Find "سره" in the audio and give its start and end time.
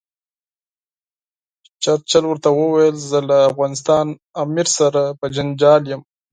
4.77-5.01